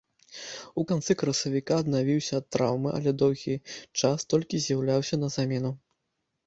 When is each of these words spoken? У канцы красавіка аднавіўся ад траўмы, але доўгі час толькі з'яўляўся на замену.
У 0.81 0.85
канцы 0.91 1.11
красавіка 1.21 1.77
аднавіўся 1.85 2.33
ад 2.43 2.49
траўмы, 2.57 2.89
але 3.01 3.09
доўгі 3.25 3.55
час 3.99 4.19
толькі 4.35 4.55
з'яўляўся 4.67 5.15
на 5.27 5.33
замену. 5.39 5.71